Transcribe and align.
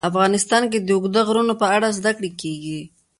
افغانستان 0.09 0.63
کې 0.71 0.79
د 0.81 0.89
اوږده 0.95 1.21
غرونه 1.27 1.53
په 1.61 1.67
اړه 1.75 1.87
زده 1.97 2.11
کړه 2.17 2.29
کېږي. 2.41 2.81